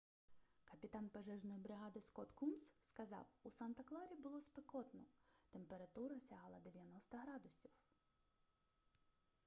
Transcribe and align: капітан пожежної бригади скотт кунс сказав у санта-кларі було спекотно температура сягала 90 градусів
капітан 0.63 1.09
пожежної 1.09 1.59
бригади 1.59 2.01
скотт 2.01 2.31
кунс 2.31 2.69
сказав 2.81 3.25
у 3.43 3.49
санта-кларі 3.49 4.15
було 4.15 4.41
спекотно 4.41 5.01
температура 5.51 6.19
сягала 6.19 6.59
90 6.59 7.17
градусів 7.17 7.71